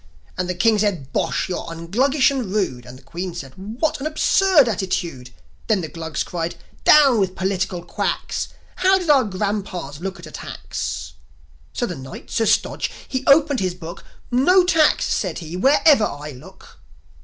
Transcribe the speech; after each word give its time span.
And 0.35 0.49
the 0.49 0.55
King 0.55 0.79
said, 0.79 1.13
"Bosh! 1.13 1.47
You're 1.47 1.69
un 1.69 1.85
Gluggish 1.91 2.31
and 2.31 2.51
rude!" 2.51 2.87
And 2.87 2.97
the 2.97 3.03
Queen 3.03 3.35
said, 3.35 3.53
"What 3.55 3.99
an 3.99 4.07
absurd 4.07 4.67
attitude!" 4.67 5.29
Then 5.67 5.81
the 5.81 5.89
Glugs 5.89 6.23
cried, 6.23 6.55
"Down 6.83 7.19
with 7.19 7.35
political 7.35 7.83
quacks! 7.85 8.47
How 8.77 8.97
did 8.97 9.11
our 9.11 9.23
grandpas 9.23 9.99
look 9.99 10.17
at 10.19 10.25
a 10.25 10.31
tax?" 10.31 11.13
So 11.73 11.85
the 11.85 11.93
Knight, 11.95 12.31
Sir 12.31 12.47
Stodge, 12.47 12.89
he 13.07 13.23
opened 13.27 13.59
his 13.59 13.75
Book. 13.75 14.03
"No 14.31 14.63
tax," 14.65 15.05
said 15.05 15.37
he, 15.37 15.55
"wherever 15.55 16.05
I 16.05 16.31
look." 16.31 16.79